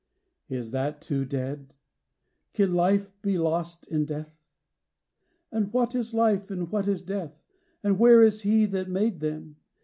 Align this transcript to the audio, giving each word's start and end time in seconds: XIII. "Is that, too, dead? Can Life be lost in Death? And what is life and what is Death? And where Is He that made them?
XIII. 0.49 0.57
"Is 0.57 0.71
that, 0.71 0.99
too, 0.99 1.25
dead? 1.25 1.75
Can 2.55 2.73
Life 2.73 3.11
be 3.21 3.37
lost 3.37 3.85
in 3.87 4.05
Death? 4.05 4.35
And 5.51 5.71
what 5.71 5.93
is 5.93 6.11
life 6.11 6.49
and 6.49 6.71
what 6.71 6.87
is 6.87 7.03
Death? 7.03 7.43
And 7.83 7.99
where 7.99 8.23
Is 8.23 8.41
He 8.41 8.65
that 8.65 8.89
made 8.89 9.19
them? 9.19 9.57